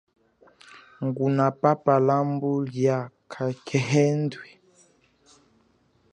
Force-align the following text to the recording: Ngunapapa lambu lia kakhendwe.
Ngunapapa 1.05 1.93
lambu 2.07 2.51
lia 2.69 2.97
kakhendwe. 3.31 4.47